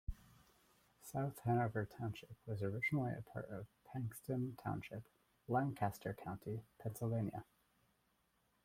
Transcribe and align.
South 1.03 1.37
Hanover 1.43 1.85
Township 1.85 2.35
was 2.47 2.63
originally 2.63 3.11
a 3.11 3.21
part 3.21 3.47
of 3.51 3.67
Paxtang 3.85 4.57
Township, 4.59 5.03
Lancaster 5.47 6.11
County, 6.15 6.63
Pennsylvania. 6.79 7.45